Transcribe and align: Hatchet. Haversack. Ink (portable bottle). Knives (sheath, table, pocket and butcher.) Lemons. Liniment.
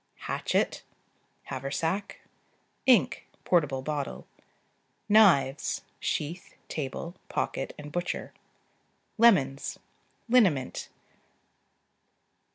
Hatchet. 0.21 0.81
Haversack. 1.51 2.21
Ink 2.87 3.27
(portable 3.45 3.83
bottle). 3.83 4.25
Knives 5.07 5.83
(sheath, 5.99 6.55
table, 6.67 7.13
pocket 7.29 7.75
and 7.77 7.91
butcher.) 7.91 8.33
Lemons. 9.19 9.77
Liniment. 10.27 10.89